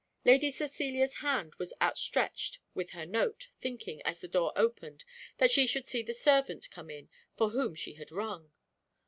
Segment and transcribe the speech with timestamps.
[0.25, 5.05] Lady Cecilia's hand was outstretched with her note, thinking, as the door opened,
[5.37, 8.51] that she should see the servant come in, for whom she had rung.